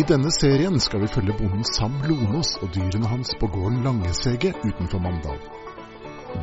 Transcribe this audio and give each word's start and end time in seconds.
I 0.00 0.04
denne 0.08 0.30
serien 0.32 0.78
skal 0.80 1.02
vi 1.02 1.08
følge 1.12 1.34
bonden 1.36 1.64
Sam 1.66 1.98
Lonås 2.08 2.54
og 2.64 2.70
dyrene 2.72 3.08
hans 3.10 3.34
på 3.40 3.48
gården 3.52 3.82
Langesege 3.84 4.52
utenfor 4.64 5.02
Mandal. 5.04 5.40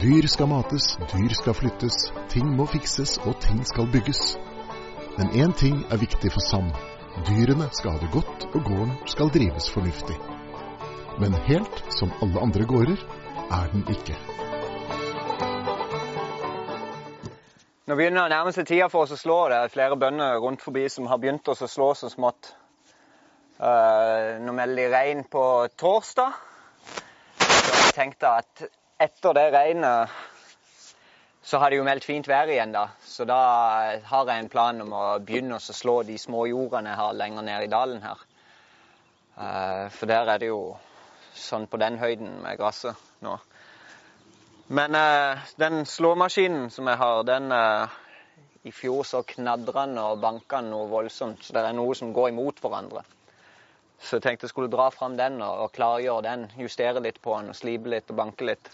Dyr 0.02 0.28
skal 0.30 0.50
mates, 0.52 0.92
dyr 1.10 1.34
skal 1.34 1.56
flyttes, 1.58 1.96
ting 2.30 2.52
må 2.60 2.68
fikses 2.70 3.16
og 3.24 3.40
ting 3.42 3.64
skal 3.66 3.88
bygges. 3.96 4.36
Men 5.16 5.32
én 5.46 5.56
ting 5.58 5.80
er 5.90 5.98
viktig 6.04 6.30
for 6.36 6.46
Sam. 6.52 6.70
Dyrene 7.32 7.72
skal 7.80 7.96
ha 7.96 8.04
det 8.04 8.12
godt, 8.14 8.46
og 8.52 8.68
gården 8.68 8.94
skal 9.16 9.34
drives 9.34 9.72
fornuftig. 9.74 10.20
Men 11.18 11.40
helt 11.50 11.82
som 11.98 12.14
alle 12.22 12.46
andre 12.46 12.70
gårder 12.76 13.02
er 13.48 13.74
den 13.74 13.88
ikke. 13.96 14.20
Nå 17.88 17.96
begynner 17.96 18.22
det 18.22 18.28
å 18.28 18.36
nærme 18.38 18.54
seg 18.54 18.70
tida 18.70 18.92
for 18.94 19.08
oss 19.08 19.18
å 19.18 19.22
slå. 19.24 19.42
Det 19.50 19.64
er 19.64 19.76
flere 19.80 19.98
bønder 19.98 20.38
rundt 20.46 20.62
forbi 20.62 20.86
som 20.94 21.10
har 21.10 21.18
begynt 21.24 21.48
oss 21.50 21.66
å 21.66 21.74
slå 21.74 21.94
så 21.98 22.14
smått. 22.14 22.54
Uh, 23.58 24.38
nå 24.38 24.54
melder 24.54 24.84
de 24.84 24.90
regn 24.94 25.24
på 25.26 25.44
torsdag. 25.82 26.34
Så 27.42 27.88
jeg 27.88 27.94
tenkte 27.96 28.30
at 28.38 28.62
etter 29.02 29.34
det 29.34 29.46
regnet 29.56 30.14
så 31.42 31.58
har 31.58 31.74
det 31.74 31.80
jo 31.80 31.88
meldt 31.88 32.06
fint 32.06 32.30
vær 32.30 32.52
igjen, 32.54 32.76
da. 32.76 32.84
Så 33.02 33.26
da 33.26 33.40
har 34.12 34.30
jeg 34.30 34.44
en 34.44 34.52
plan 34.54 34.84
om 34.86 34.94
å 34.94 35.02
begynne 35.26 35.58
å 35.58 35.74
slå 35.80 36.04
de 36.06 36.20
små 36.22 36.46
jordene 36.52 36.94
jeg 36.94 37.02
har 37.02 37.18
lenger 37.18 37.48
ned 37.50 37.66
i 37.66 37.72
dalen 37.74 38.06
her. 38.06 38.22
Uh, 39.40 39.90
for 39.90 40.06
der 40.14 40.30
er 40.36 40.44
det 40.44 40.52
jo 40.52 40.62
sånn 41.34 41.66
på 41.66 41.82
den 41.82 41.98
høyden 41.98 42.38
med 42.46 42.62
gresset 42.62 43.10
nå. 43.26 43.40
Men 44.70 45.02
uh, 45.02 45.50
den 45.58 45.82
slåmaskinen 45.90 46.70
som 46.70 46.94
jeg 46.94 47.02
har, 47.02 47.26
den 47.26 47.50
I 47.50 48.72
fjor 48.76 49.02
så 49.02 49.26
knadra 49.26 49.88
den 49.88 49.98
og 50.04 50.22
banka 50.22 50.62
noe 50.62 50.92
voldsomt, 50.94 51.42
så 51.42 51.58
det 51.58 51.66
er 51.66 51.78
noe 51.82 51.98
som 51.98 52.14
går 52.14 52.36
imot 52.36 52.62
hverandre. 52.62 53.08
Så 54.00 54.16
jeg 54.16 54.24
tenkte 54.24 54.46
jeg 54.46 54.50
skulle 54.50 54.72
dra 54.72 54.90
fram 54.90 55.18
den 55.18 55.42
og, 55.42 55.58
og 55.64 55.72
klargjøre 55.72 56.24
den. 56.24 56.46
Justere 56.60 57.02
litt 57.04 57.22
på 57.22 57.36
den 57.40 57.50
og 57.50 57.56
slipe 57.56 57.90
litt 57.90 58.12
og 58.14 58.20
banke 58.22 58.46
litt. 58.46 58.72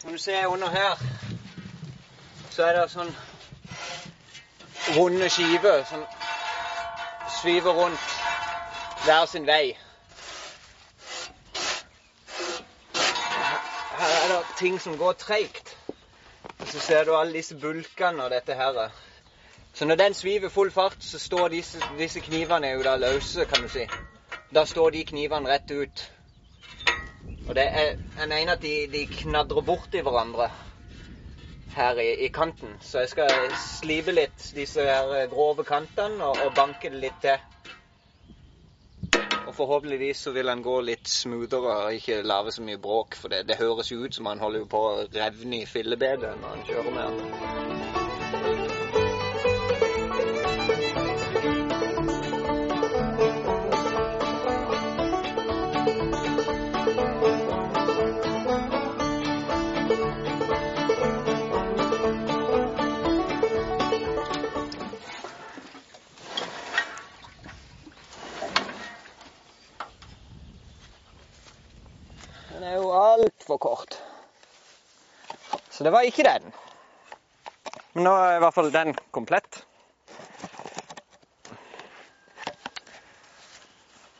Som 0.00 0.12
du 0.12 0.18
ser 0.18 0.46
under 0.46 0.68
her, 0.68 1.06
så 2.50 2.62
er 2.62 2.78
det 2.80 2.90
sånn 2.90 3.14
runde 4.96 5.28
skiver 5.30 5.82
som 5.84 6.04
sviver 7.40 7.74
rundt 7.74 8.00
hver 9.04 9.26
sin 9.26 9.46
vei. 9.46 9.76
Her 13.96 14.14
er 14.22 14.28
det 14.28 14.45
ting 14.58 14.80
som 14.80 14.96
går 14.98 15.12
treigt. 15.12 15.76
Og 16.58 16.66
så 16.68 16.80
ser 16.80 17.04
du 17.04 17.14
alle 17.16 17.36
disse 17.36 17.56
bulkene 17.60 18.24
og 18.24 18.30
dette 18.30 18.54
her. 18.54 18.88
Så 19.74 19.84
når 19.84 19.94
den 20.00 20.14
sviver 20.14 20.48
full 20.48 20.70
fart, 20.70 20.96
så 21.00 21.18
står 21.18 21.48
disse, 21.48 21.80
disse 21.98 22.20
knivene 22.20 22.70
jo 22.72 22.82
da 22.82 22.96
løse, 22.96 23.44
kan 23.44 23.62
du 23.62 23.68
si. 23.68 23.84
Da 24.54 24.64
står 24.64 24.90
de 24.90 25.04
knivene 25.04 25.48
rett 25.48 25.70
ut. 25.70 26.04
Og 27.46 27.54
det 27.54 27.66
er, 27.68 27.92
jeg 28.18 28.28
mener 28.28 28.52
at 28.52 28.62
de, 28.62 28.86
de 28.92 29.06
knadrer 29.06 29.62
borti 29.62 30.00
hverandre 30.00 30.48
her 31.76 32.00
i, 32.00 32.08
i, 32.24 32.28
kanten. 32.28 32.78
Så 32.80 33.04
jeg 33.04 33.08
skal 33.12 33.52
slipe 33.60 34.14
litt 34.16 34.48
disse 34.56 34.82
her 34.82 35.28
grove 35.30 35.64
kantene 35.64 36.24
og, 36.24 36.40
og 36.46 36.54
banke 36.56 36.90
det 36.90 37.02
litt 37.04 37.20
til. 37.22 37.36
Forhåpentligvis 39.56 40.20
så 40.26 40.32
vil 40.36 40.48
han 40.52 40.62
gå 40.64 40.74
litt 40.84 41.08
smoothere 41.08 41.76
og 41.86 41.96
ikke 41.96 42.20
lage 42.26 42.52
så 42.52 42.64
mye 42.66 42.80
bråk. 42.82 43.16
For 43.16 43.32
det, 43.32 43.46
det 43.48 43.60
høres 43.60 43.92
jo 43.92 44.02
ut 44.04 44.16
som 44.16 44.28
han 44.28 44.42
holder 44.42 44.68
på 44.68 44.82
å 44.90 45.06
revne 45.16 45.62
i 45.62 45.68
fillebedet 45.70 46.36
når 46.42 46.56
han 46.58 46.66
kjører 46.68 46.98
med 46.98 47.22
den. 47.22 47.95
Altfor 73.56 73.58
kort. 73.58 74.02
Så 75.70 75.84
det 75.84 75.92
var 75.92 76.02
ikke 76.02 76.24
den. 76.24 76.52
Men 77.94 78.04
nå 78.04 78.12
er 78.12 78.36
i 78.36 78.40
hvert 78.40 78.54
fall 78.54 78.72
den 78.72 78.94
komplett. 79.10 79.64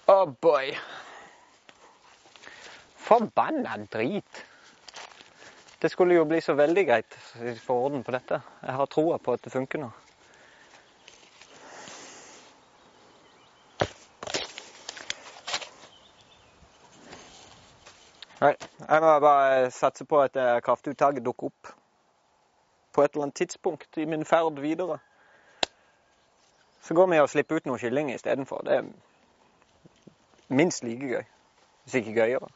Oh 0.08 0.26
boy. 0.40 0.76
Forbanna 2.96 3.76
drit. 3.92 4.44
Det 5.80 5.90
skulle 5.90 6.14
jo 6.14 6.24
bli 6.24 6.40
så 6.40 6.54
veldig 6.56 6.86
greit 6.86 7.16
å 7.36 7.54
få 7.60 7.74
orden 7.86 8.02
på 8.02 8.12
dette. 8.14 8.40
Jeg 8.62 8.76
har 8.78 8.86
troa 8.86 9.18
på 9.18 9.34
at 9.36 9.44
det 9.44 9.52
funker 9.52 9.82
nå. 9.82 9.90
Nei, 18.40 18.52
jeg 18.88 19.00
må 19.00 19.18
bare 19.24 19.70
satse 19.72 20.04
på 20.04 20.20
at 20.20 20.36
kraftuttaket 20.64 21.24
dukker 21.24 21.48
opp 21.48 21.70
på 22.92 23.04
et 23.04 23.14
eller 23.14 23.28
annet 23.28 23.38
tidspunkt 23.40 23.96
i 23.96 24.04
min 24.04 24.24
ferd 24.24 24.60
videre. 24.60 24.98
Så 26.82 26.94
går 26.94 27.06
vi 27.10 27.20
og 27.20 27.30
slipper 27.32 27.56
ut 27.56 27.66
noe 27.66 27.80
kylling 27.80 28.12
istedenfor. 28.12 28.60
Det 28.64 28.76
er 28.76 28.84
minst 30.48 30.84
like 30.84 31.08
gøy, 31.08 31.24
hvis 31.84 31.98
ikke 32.00 32.14
gøyere. 32.20 32.48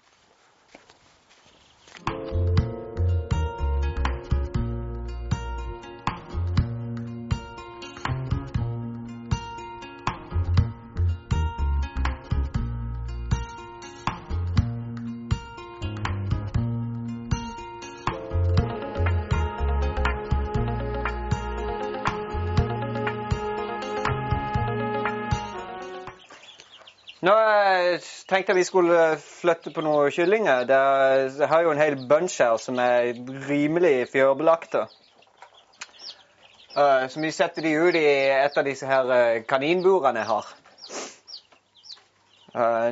Nå 27.20 27.32
tenkte 28.30 28.54
jeg 28.54 28.56
vi 28.56 28.64
skulle 28.64 29.00
flytte 29.20 29.72
på 29.76 29.82
noen 29.84 30.12
kyllinger. 30.14 30.64
Det 30.64 31.48
har 31.50 31.66
jo 31.66 31.74
en 31.74 31.82
hel 31.82 31.98
bunch 32.08 32.38
her 32.40 32.56
som 32.56 32.80
er 32.80 33.12
rimelig 33.48 34.08
fjørbelagte. 34.14 34.86
Så 36.72 37.20
vi 37.20 37.32
setter 37.34 37.66
de 37.66 37.74
ut 37.76 37.98
i 37.98 38.06
et 38.32 38.56
av 38.56 38.64
disse 38.64 38.88
her 38.88 39.42
kaninburene 39.50 40.22
jeg 40.22 40.30
har. 40.30 40.50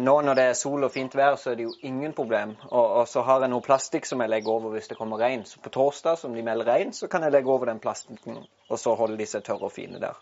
Nå 0.05 0.15
når 0.22 0.37
det 0.38 0.44
er 0.50 0.59
sol 0.61 0.84
og 0.84 0.93
fint 0.93 1.15
vær, 1.17 1.41
så 1.41 1.55
er 1.55 1.56
det 1.59 1.65
jo 1.65 1.75
ingen 1.88 2.12
problem. 2.12 2.53
Og, 2.69 2.84
og 3.00 3.09
så 3.09 3.25
har 3.27 3.41
jeg 3.43 3.50
noe 3.55 3.65
plastikk 3.65 4.06
som 4.06 4.21
jeg 4.21 4.31
legger 4.34 4.59
over 4.59 4.77
hvis 4.77 4.93
det 4.93 4.99
kommer 5.00 5.25
regn. 5.25 5.47
Så 5.49 5.62
på 5.65 5.72
torsdag, 5.72 6.21
som 6.21 6.37
de 6.37 6.44
melder 6.44 6.69
regn, 6.69 6.93
så 6.93 7.09
kan 7.09 7.25
jeg 7.25 7.33
legge 7.34 7.50
over 7.50 7.72
den 7.72 7.81
plastikken, 7.81 8.44
og 8.69 8.78
så 8.78 8.93
holder 8.99 9.17
de 9.19 9.27
seg 9.33 9.49
tørre 9.49 9.71
og 9.71 9.75
fine 9.75 10.05
der. 10.05 10.21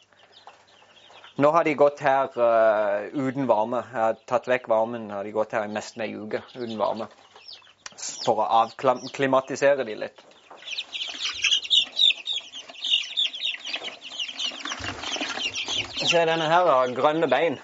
Nå 1.37 1.51
har 1.51 1.65
de 1.65 1.75
gått 1.75 2.01
her 2.01 2.31
uh, 2.41 3.03
uten 3.13 3.45
varme. 3.47 3.83
Jeg 3.93 4.01
har 4.01 4.15
tatt 4.25 4.47
vekk 4.49 4.71
varmen. 4.73 5.11
har 5.13 5.25
de 5.25 5.35
gått 5.37 5.53
her 5.53 5.67
i 5.67 5.73
nesten 5.73 6.07
ei 6.07 6.15
uke 6.17 6.41
uten 6.55 6.79
varme. 6.81 7.11
For 8.25 8.41
å 8.41 8.47
avklimatisere 8.63 9.85
de 9.85 9.99
litt. 10.01 10.25
Se, 16.07 16.25
denne 16.25 16.49
her 16.49 16.71
har 16.71 16.97
grønne 16.97 17.29
bein. 17.29 17.61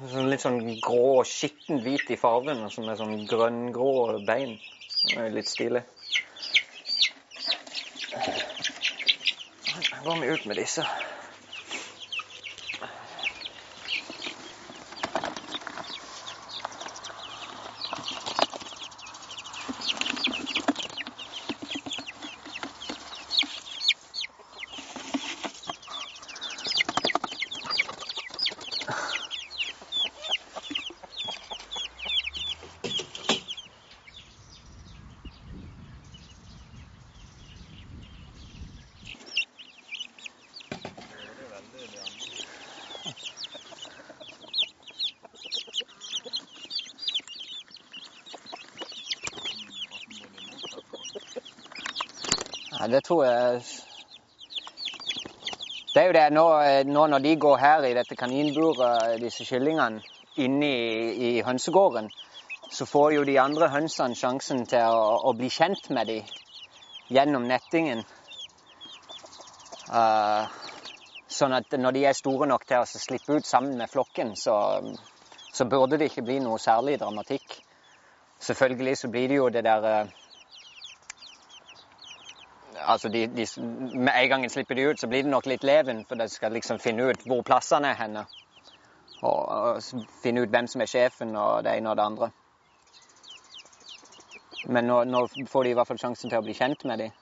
Sånn 0.00 0.30
litt 0.30 0.46
sånn 0.46 0.62
grå, 0.84 1.24
skitten 1.26 1.82
hvit 1.82 2.14
i 2.14 2.20
fargen, 2.20 2.62
som 2.70 2.86
er 2.86 2.98
sånn 3.00 3.26
grønngrå 3.26 4.20
bein. 4.28 4.54
Det 5.02 5.18
er 5.26 5.34
litt 5.34 5.50
stilig. 5.50 5.82
Da 9.90 10.04
går 10.04 10.20
vi 10.22 10.36
ut 10.36 10.46
med 10.46 10.62
disse. 10.62 10.86
Det 52.90 53.04
tror 53.06 53.24
jeg 53.24 53.62
Det 55.94 56.02
er 56.02 56.06
jo 56.06 56.14
det 56.14 56.26
nå, 56.32 56.46
nå 56.86 57.06
når 57.10 57.22
de 57.24 57.36
går 57.36 57.56
her 57.58 57.84
i 57.88 57.94
dette 57.94 58.16
kaninburet, 58.16 59.18
disse 59.20 59.44
kyllingene, 59.44 60.02
inne 60.38 60.66
i, 60.66 61.30
i 61.38 61.42
hønsegården, 61.42 62.06
så 62.70 62.86
får 62.86 63.12
jo 63.16 63.24
de 63.26 63.34
andre 63.42 63.68
hønsene 63.72 64.14
sjansen 64.14 64.62
til 64.70 64.86
å, 64.86 65.18
å 65.26 65.32
bli 65.34 65.50
kjent 65.50 65.90
med 65.90 66.06
dem 66.06 66.30
gjennom 67.10 67.48
nettingen. 67.50 68.04
Uh, 69.90 70.46
sånn 71.26 71.56
at 71.56 71.74
når 71.74 71.96
de 71.96 72.04
er 72.06 72.14
store 72.14 72.46
nok 72.46 72.66
til 72.68 72.84
å 72.84 72.86
slippe 72.86 73.40
ut 73.40 73.46
sammen 73.46 73.74
med 73.80 73.90
flokken, 73.90 74.36
så, 74.38 74.54
så, 75.50 75.66
burde 75.66 75.98
det 75.98 76.12
ikke 76.12 76.26
bli 76.28 76.38
noe 76.44 76.62
særlig 76.62 77.00
dramatikk. 77.02 77.58
Selvfølgelig 78.40 78.96
så 79.02 79.10
blir 79.10 79.28
det 79.28 79.40
jo 79.40 79.50
det 79.50 79.64
der 79.66 79.88
uh, 79.90 80.19
Altså 82.80 83.08
de, 83.08 83.26
de, 83.26 83.46
Med 83.94 84.12
en 84.14 84.28
gang 84.28 84.44
en 84.44 84.50
slipper 84.50 84.74
de 84.74 84.90
ut, 84.90 85.00
så 85.00 85.08
blir 85.08 85.22
det 85.22 85.30
nok 85.30 85.46
litt 85.46 85.64
leven, 85.64 86.04
for 86.08 86.16
de 86.16 86.28
skal 86.28 86.52
liksom 86.52 86.78
finne 86.78 87.10
ut 87.10 87.26
hvor 87.26 87.42
plassene 87.46 87.92
er 87.92 87.98
henne. 87.98 88.24
Og, 89.20 89.40
og 89.48 89.82
finne 90.22 90.44
ut 90.44 90.52
hvem 90.52 90.68
som 90.70 90.80
er 90.80 90.88
sjefen 90.88 91.36
og 91.36 91.64
det 91.64 91.76
ene 91.76 91.90
og 91.90 91.96
det 91.96 92.06
andre. 92.06 92.30
Men 94.68 94.88
nå, 94.88 95.02
nå, 95.04 95.26
får 95.48 95.64
de 95.64 95.72
i 95.72 95.76
hvert 95.76 95.88
fall 95.88 96.00
sjansen 96.00 96.30
til 96.30 96.40
å 96.40 96.44
bli 96.44 96.56
kjent 96.56 96.84
med 96.88 97.04
dem. 97.04 97.19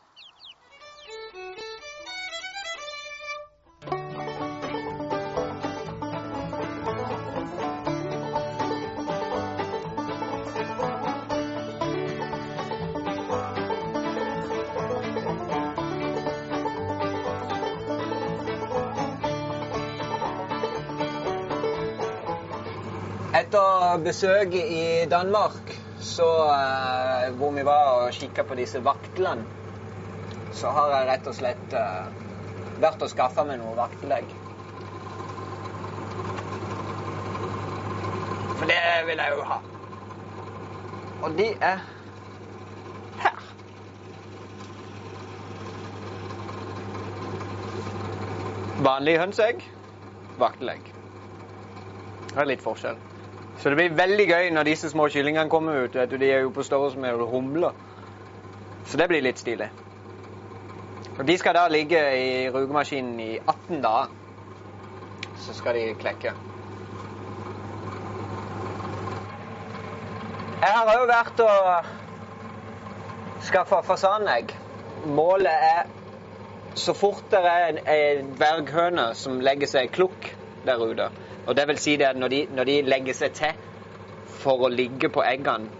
Etter 23.36 23.98
besøket 24.00 24.70
i 24.72 25.04
Danmark 25.10 25.75
så 26.00 26.25
uh, 26.48 27.36
hvor 27.36 27.50
vi 27.52 27.64
var 27.64 27.88
og 28.06 28.12
kikka 28.16 28.42
på 28.48 28.54
disse 28.56 28.80
vaktlene, 28.80 29.44
så 30.56 30.70
har 30.72 30.94
jeg 30.94 31.08
rett 31.10 31.26
og 31.28 31.34
slett 31.36 31.75
uh, 31.76 32.06
vært 32.80 33.04
og 33.04 33.10
skaffa 33.12 33.44
meg 33.44 33.60
noe 33.60 33.75
vaktelegg. 33.76 34.32
For 38.56 38.70
det 38.70 38.78
vil 39.10 39.20
jeg 39.20 39.34
jo 39.36 39.44
ha. 39.50 39.58
Og 41.19 41.36
de 41.36 41.50
er 41.69 41.84
her. 43.20 43.44
Vanlig 48.88 49.19
hønseegg, 49.20 49.69
vaktelegg. 50.40 50.92
Det 52.32 52.40
er 52.40 52.52
litt 52.54 52.64
forskjell. 52.64 52.96
Så 53.58 53.69
det 53.69 53.76
blir 53.76 53.96
veldig 53.99 54.26
gøy 54.28 54.50
når 54.55 54.69
disse 54.70 54.90
små 54.90 55.08
kyllingene 55.10 55.50
kommer 55.50 55.84
ut. 55.84 55.94
Vet 55.99 56.10
du, 56.10 56.16
de 56.16 56.31
er 56.31 56.44
jo 56.44 56.55
på 56.55 56.62
størrelse 56.62 56.99
med 56.99 57.25
humler. 57.32 57.75
Så 58.87 58.96
det 58.96 59.08
blir 59.10 59.25
litt 59.25 59.38
stilig. 59.43 59.70
Og 61.19 61.26
De 61.26 61.38
skal 61.38 61.55
da 61.58 61.66
ligge 61.69 61.99
i 62.14 62.49
rugemaskinen 62.55 63.20
i 63.20 63.38
18 63.38 63.82
dager. 63.82 64.14
Så 65.43 65.55
skal 65.55 65.75
de 65.75 65.94
klekke. 65.99 66.32
Jeg 70.58 70.75
har 70.75 70.88
òg 70.94 71.05
vært 71.10 71.40
og 71.43 71.87
skaffa 73.46 73.82
fasanegg. 73.87 74.55
Målet 75.06 75.52
er 75.72 75.82
så 76.78 76.94
fort 76.94 77.26
det 77.31 77.43
er 77.43 77.78
en 77.94 78.32
dverghøne 78.38 79.14
som 79.19 79.40
legger 79.43 79.70
seg 79.70 79.90
klukk 79.94 80.31
der 80.66 80.82
ute, 80.82 81.10
og 81.48 81.56
det 81.56 81.64
vil 81.68 81.78
si 81.80 81.96
det 81.96 82.10
at 82.10 82.18
når 82.20 82.28
de, 82.28 82.40
når 82.52 82.68
de 82.68 82.80
legger 82.84 83.16
seg 83.16 83.36
til 83.36 83.62
for 84.42 84.66
å 84.66 84.72
ligge 84.72 85.08
på 85.12 85.24
eggene 85.24 85.70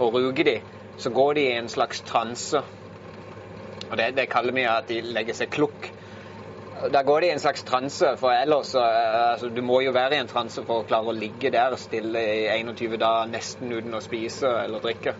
og 0.00 0.16
ruge 0.16 0.46
de, 0.48 0.54
så 0.98 1.12
går 1.12 1.36
de 1.36 1.44
i 1.44 1.58
en 1.58 1.68
slags 1.68 2.00
transe. 2.08 2.62
Og 3.90 3.98
det, 4.00 4.14
det 4.16 4.30
kaller 4.32 4.56
vi 4.56 4.64
at 4.66 4.88
de 4.88 5.02
legger 5.04 5.36
seg 5.36 5.52
klukk. 5.54 5.90
Da 6.92 7.04
går 7.06 7.20
de 7.20 7.28
i 7.28 7.34
en 7.34 7.42
slags 7.42 7.62
transe, 7.68 8.16
for 8.18 8.34
ellers 8.34 8.74
altså, 8.74 9.48
Du 9.54 9.62
må 9.62 9.78
jo 9.84 9.92
være 9.94 10.16
i 10.16 10.22
en 10.24 10.30
transe 10.30 10.64
for 10.66 10.82
å 10.82 10.88
klare 10.88 11.12
å 11.12 11.16
ligge 11.16 11.52
der 11.54 11.76
stille 11.78 12.24
i 12.24 12.64
21 12.64 12.98
dager 12.98 13.30
nesten 13.30 13.72
uten 13.72 13.94
å 13.94 14.02
spise 14.02 14.50
eller 14.64 14.82
drikke. 14.82 15.14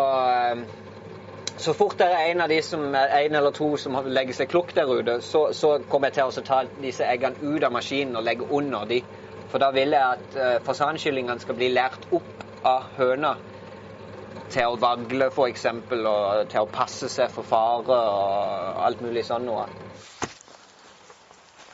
Og 0.00 0.79
så 1.60 1.74
fort 1.76 1.98
det 2.00 2.06
er 2.08 2.30
en 2.30 2.40
av 2.40 2.48
de 2.48 2.62
som, 2.64 2.94
en 2.94 3.34
eller 3.36 3.52
to 3.52 3.74
som 3.80 3.98
legger 4.08 4.36
seg 4.36 4.48
klukk 4.48 4.72
der 4.76 4.88
ute, 4.88 5.18
så, 5.24 5.50
så 5.52 5.74
kommer 5.90 6.08
jeg 6.08 6.16
til 6.16 6.40
å 6.40 6.44
ta 6.46 6.62
disse 6.80 7.04
eggene 7.04 7.36
ut 7.42 7.64
av 7.66 7.72
maskinen 7.74 8.16
og 8.16 8.24
legge 8.24 8.48
under 8.48 8.86
de. 8.88 9.02
For 9.50 9.60
da 9.60 9.70
vil 9.74 9.92
jeg 9.92 10.16
at 10.16 10.36
uh, 10.38 10.56
fasankyllingene 10.64 11.42
skal 11.42 11.58
bli 11.58 11.68
lært 11.74 12.06
opp 12.16 12.44
av 12.66 12.82
høna 12.96 13.34
til 14.50 14.72
å 14.72 14.78
vagle 14.80 15.26
f.eks. 15.30 15.66
og 15.66 16.48
til 16.50 16.60
å 16.62 16.70
passe 16.70 17.08
seg 17.12 17.30
for 17.34 17.42
fare 17.46 17.98
og 17.98 18.80
alt 18.86 19.00
mulig 19.04 19.24
sånn 19.26 19.46
noe. 19.46 19.66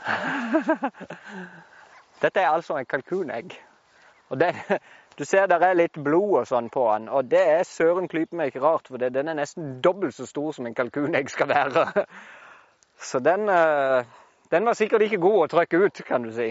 Dette 2.23 2.41
er 2.41 2.51
altså 2.51 2.77
en 2.81 2.89
kalkunegg. 2.89 3.55
Og 4.33 4.41
det, 4.41 4.55
du 5.19 5.25
ser 5.25 5.47
der 5.49 5.63
er 5.65 5.79
litt 5.79 5.97
blod 6.05 6.43
og 6.43 6.49
sånn 6.49 6.69
på 6.73 6.85
den, 6.93 7.09
og 7.09 7.31
det 7.31 7.41
er 7.41 7.65
søren 7.65 8.09
klype 8.09 8.37
meg 8.37 8.53
ikke 8.53 8.65
rart, 8.65 8.91
for 8.91 9.01
den 9.01 9.29
er 9.33 9.39
nesten 9.39 9.79
dobbelt 9.85 10.15
så 10.15 10.27
stor 10.29 10.53
som 10.53 10.69
en 10.69 10.77
kalkunegg 10.77 11.31
skal 11.33 11.49
være. 11.53 11.87
Så 12.97 13.19
den, 13.21 13.43
eh, 13.53 14.07
den 14.51 14.65
var 14.65 14.73
sikkert 14.73 15.03
ikke 15.05 15.19
god 15.21 15.43
å 15.43 15.49
trykke 15.53 15.81
ut, 15.85 15.99
kan 16.09 16.23
du 16.25 16.31
si. 16.33 16.47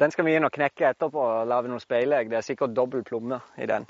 Den 0.00 0.10
skal 0.10 0.26
vi 0.26 0.34
inn 0.34 0.46
og 0.46 0.50
knekke 0.50 0.88
etterpå 0.88 1.20
og 1.22 1.46
lage 1.46 1.70
noen 1.70 1.82
speilegg. 1.82 2.32
Det 2.32 2.40
er 2.40 2.46
sikkert 2.46 2.74
dobbel 2.74 3.04
plomme 3.06 3.38
i 3.54 3.68
den. 3.70 3.86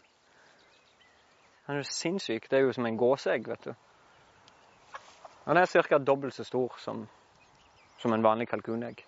Den 1.65 1.79
er 1.79 1.81
jo 1.81 1.89
sinnssyk. 1.89 2.51
Det 2.51 2.59
er 2.59 2.67
jo 2.67 2.75
som 2.77 2.85
en 2.85 3.01
gåseegg, 3.01 3.49
vet 3.49 3.71
du. 3.71 3.73
Den 5.47 5.57
er 5.57 5.67
ca. 5.89 5.99
dobbelt 5.99 6.35
så 6.35 6.45
stor 6.45 6.77
som, 6.79 7.07
som 7.99 8.13
en 8.13 8.23
vanlig 8.23 8.51
kalkunegg. 8.53 9.01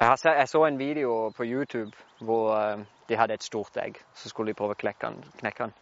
Jeg, 0.00 0.48
så 0.48 0.64
en 0.64 0.78
video 0.78 1.30
på 1.36 1.42
YouTube 1.44 1.90
hvor 2.20 2.54
uh, 2.54 2.78
de 3.08 3.16
hadde 3.16 3.34
et 3.34 3.42
stort 3.42 3.76
egg. 3.76 3.94
Så 4.14 4.28
skulle 4.28 4.52
de 4.52 4.54
prøve 4.54 4.76
å 4.76 4.78
knekke 4.78 5.10
den. 5.42 5.72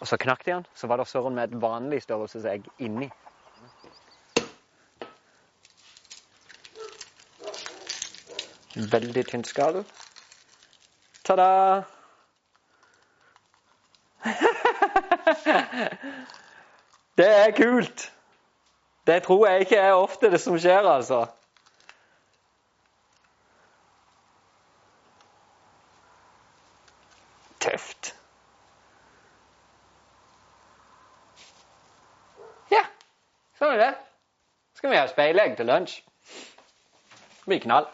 Og 0.00 0.06
så 0.06 0.16
knakk 0.20 0.44
de 0.44 0.52
den. 0.52 0.66
Så 0.74 0.86
var 0.86 0.96
det 1.00 1.08
søren 1.08 1.34
med 1.34 1.44
et 1.48 1.62
vanlig 1.62 2.02
størrelsesegg 2.04 2.64
inni. 2.78 3.08
Veldig 8.76 9.26
tynt 9.30 9.46
skall. 9.48 9.84
Ta-da! 11.24 11.82
det 17.18 17.32
er 17.32 17.50
kult! 17.56 18.12
Det 19.06 19.22
tror 19.24 19.46
jeg 19.48 19.60
ikke 19.60 19.76
er 19.80 19.92
ofte 19.96 20.30
det 20.30 20.40
som 20.40 20.58
skjer, 20.60 20.84
altså. 20.84 21.26
Tøft. 27.68 28.14
Ja, 32.72 32.82
sånn 33.60 33.76
er 33.76 33.82
det. 33.82 33.92
Så 34.72 34.82
skal 34.82 34.94
vi 34.94 35.00
ha 35.00 35.06
speilegg 35.10 35.56
til 35.58 35.68
lunsj. 35.68 36.00
Det 36.32 37.48
blir 37.52 37.64
knall. 37.64 37.88